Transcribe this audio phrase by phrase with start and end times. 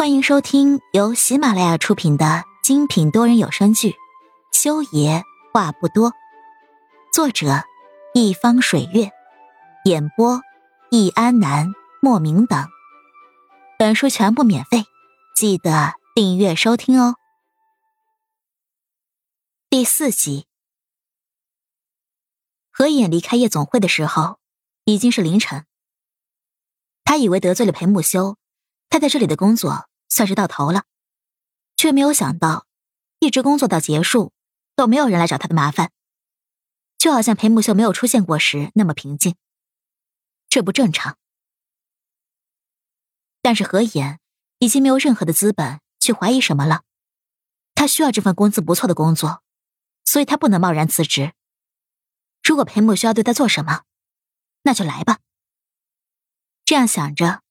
[0.00, 3.90] 欢迎收听由喜马拉雅出品的精品多人有声剧
[4.50, 5.22] 《修爷
[5.52, 6.10] 话不多》，
[7.12, 7.64] 作者
[8.14, 9.10] 一方水月，
[9.84, 10.40] 演播
[10.90, 12.66] 易安南、莫名等。
[13.78, 14.84] 本书全部免费，
[15.36, 17.16] 记得订阅收听哦。
[19.68, 20.46] 第四集，
[22.70, 24.38] 何眼离开夜总会的时候
[24.84, 25.66] 已经是凌晨，
[27.04, 28.38] 他以为得罪了裴木修，
[28.88, 29.89] 他在这里的工作。
[30.10, 30.84] 算是到头了，
[31.76, 32.66] 却没有想到，
[33.20, 34.34] 一直工作到结束，
[34.76, 35.90] 都没有人来找他的麻烦，
[36.98, 39.36] 就好像裴木秀没有出现过时那么平静。
[40.48, 41.16] 这不正常。
[43.40, 44.20] 但是何言
[44.58, 46.82] 已经没有任何的资本去怀疑什么了，
[47.74, 49.42] 他需要这份工资不错的工作，
[50.04, 51.32] 所以他不能贸然辞职。
[52.42, 53.84] 如果裴木需要对他做什么，
[54.62, 55.20] 那就来吧。
[56.64, 57.42] 这样想着，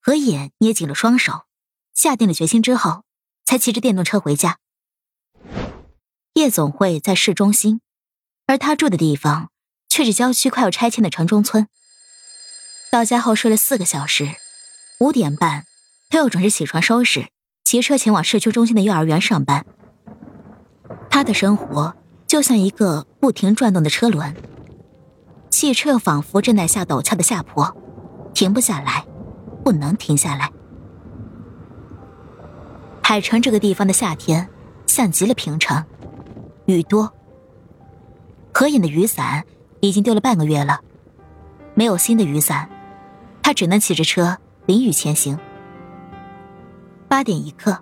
[0.00, 1.46] 何眼捏紧了双手。
[1.94, 3.04] 下定了决心之后，
[3.44, 4.58] 才骑着电动车回家。
[6.34, 7.80] 夜总会在市中心，
[8.46, 9.50] 而他住的地方
[9.88, 11.68] 却是郊区快要拆迁的城中村。
[12.90, 14.28] 到家后睡了四个小时，
[15.00, 15.64] 五点半
[16.10, 17.28] 他又准时起床收拾，
[17.64, 19.64] 骑车前往市区中心的幼儿园上班。
[21.08, 24.34] 他的生活就像一个不停转动的车轮，
[25.50, 27.76] 汽车仿佛正在下陡峭的下坡，
[28.34, 29.06] 停不下来，
[29.64, 30.50] 不能停下来。
[33.06, 34.48] 海城这个地方的夏天
[34.86, 35.84] 像极了平城，
[36.64, 37.12] 雨多。
[38.50, 39.44] 何影的雨伞
[39.80, 40.80] 已经丢了半个月了，
[41.74, 42.66] 没有新的雨伞，
[43.42, 45.38] 他只能骑着车淋雨前行。
[47.06, 47.78] 八点一刻，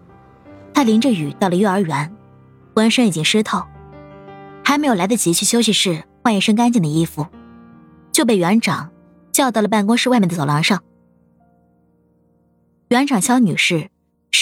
[0.75, 2.13] 他淋着雨到了幼儿园，
[2.75, 3.63] 浑身已经湿透，
[4.65, 7.25] 还没有来得及去休息室换一身干净的衣服，
[8.11, 8.91] 就被园长
[9.31, 10.83] 叫到了办公室外面的走廊上。
[12.89, 13.92] 园长肖女士。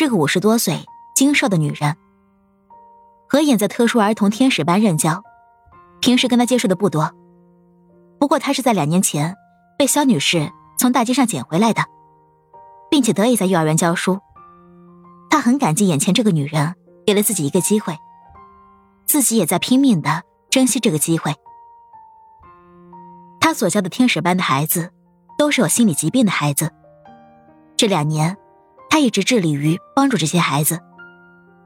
[0.01, 1.95] 是个五十多岁、精瘦的女人。
[3.29, 5.23] 何眼在特殊儿童天使班任教，
[6.01, 7.13] 平时跟她接触的不多。
[8.19, 9.37] 不过她是在两年前
[9.77, 11.85] 被肖女士从大街上捡回来的，
[12.91, 14.19] 并且得以在幼儿园教书。
[15.29, 16.75] 他很感激眼前这个女人
[17.07, 17.95] 给了自己一个机会，
[19.05, 21.35] 自己也在拼命的珍惜这个机会。
[23.39, 24.95] 他所教的天使班的孩子，
[25.37, 26.73] 都是有心理疾病的孩子。
[27.77, 28.35] 这两年。
[28.91, 30.81] 他一直致力于帮助这些孩子，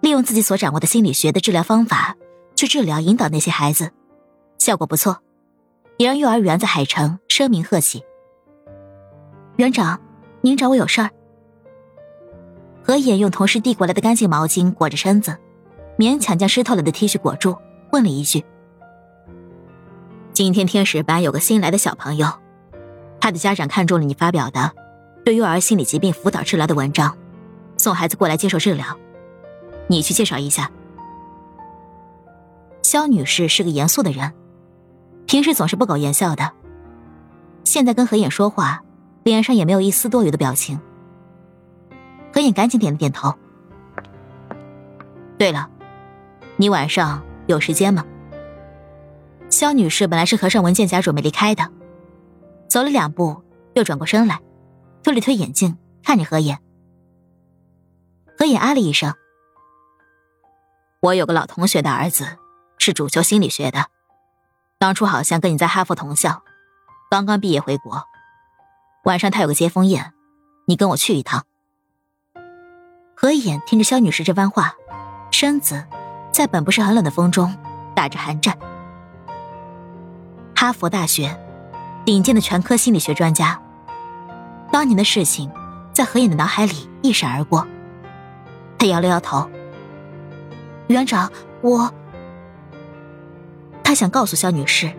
[0.01, 2.15] 利用自己所掌握的心理学的治疗方法
[2.55, 3.91] 去治疗、引导那些孩子，
[4.59, 5.19] 效果不错，
[5.97, 8.05] 也让幼儿园在海城声名鹤起。
[9.57, 10.01] 园长，
[10.43, 11.11] 您找我有事儿？
[12.83, 15.37] 何野用同事递过来的干净毛巾裹着身子，
[15.99, 17.57] 勉强将湿透了的 T 恤裹住，
[17.91, 18.45] 问了一句
[20.35, 22.29] ：“今天天使班有个新来的小朋友，
[23.19, 24.71] 他的家长看中了你发表的。”
[25.25, 27.17] 对幼儿心理疾病辅导治疗的文章，
[27.79, 28.85] 送孩子过来接受治疗，
[29.89, 30.71] 你去介绍一下。
[32.83, 34.33] 肖女士是个严肃的人，
[35.27, 36.53] 平时总是不苟言笑的，
[37.65, 38.83] 现在跟何影说话，
[39.23, 40.79] 脸上也没有一丝多余的表情。
[42.33, 43.35] 何影赶紧点了点头。
[45.39, 45.71] 对了，
[46.57, 48.05] 你晚上有时间吗？
[49.49, 51.67] 肖女士本来是合上文件夹准备离开的，
[52.69, 53.43] 走了两步
[53.73, 54.39] 又转过身来。
[55.05, 56.59] 推了推眼镜，看着何野。
[58.39, 59.15] 何野啊了一声
[61.01, 62.39] ：“我有个老同学的儿子，
[62.79, 63.87] 是主修心理学的，
[64.79, 66.43] 当初好像跟你在哈佛同校，
[67.11, 68.03] 刚刚毕业回国。
[69.05, 70.15] 晚上他有个接风宴，
[70.67, 71.45] 你跟我去一趟。”
[73.15, 74.75] 何野听着肖女士这番话，
[75.31, 75.85] 身子
[76.33, 77.55] 在本不是很冷的风中
[77.95, 78.59] 打着寒战。
[80.57, 81.39] 哈佛大学
[82.07, 83.61] 顶尖的全科心理学专家。
[84.75, 85.49] 当年的事情，
[85.93, 87.65] 在何影的脑海里一闪而过。
[88.77, 89.49] 他摇了摇头。
[90.89, 91.31] 园长，
[91.61, 91.95] 我……
[93.85, 94.93] 他想告诉肖女士，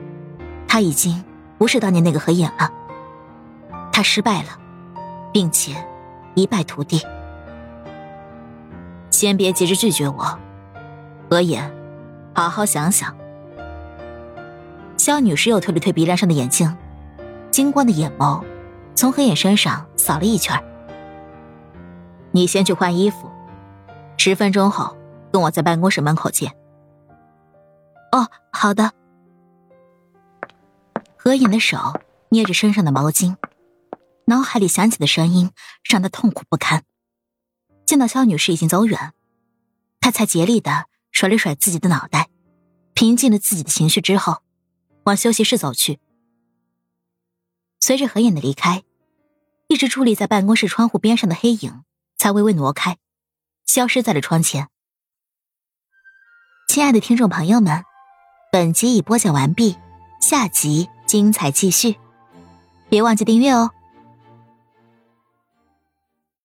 [0.66, 1.22] 他已经
[1.58, 2.72] 不是当年那个何影了。
[3.92, 4.58] 他失败了，
[5.34, 5.76] 并且
[6.36, 7.06] 一败涂地。
[9.12, 10.40] 先别急着拒绝我，
[11.30, 11.62] 何影，
[12.34, 13.14] 好好想想。
[14.96, 16.74] 肖女士又推了推鼻梁上的眼镜，
[17.52, 18.42] 金光的眼眸。
[18.96, 20.58] 从何眼身上扫了一圈。
[22.32, 23.30] 你先去换衣服，
[24.18, 24.96] 十分钟后
[25.32, 26.56] 跟我在办公室门口见。
[28.12, 28.94] 哦，好的。
[31.18, 32.00] 何影的手
[32.30, 33.36] 捏着身上的毛巾，
[34.26, 35.52] 脑海里响起的声音
[35.84, 36.84] 让他痛苦不堪。
[37.86, 39.14] 见到肖女士已经走远，
[40.00, 42.30] 他才竭力的甩了甩自己的脑袋，
[42.94, 44.38] 平静了自己的情绪之后，
[45.04, 46.00] 往休息室走去。
[47.86, 48.82] 随着何影的离开，
[49.68, 51.84] 一直伫立在办公室窗户边上的黑影
[52.18, 52.98] 才微微挪开。
[53.68, 54.70] 消失在了窗前。
[56.68, 57.84] 亲爱的听众朋友们，
[58.52, 59.78] 本集已播讲完毕，
[60.20, 62.00] 下集精彩继续，
[62.90, 63.70] 别忘记订阅哦。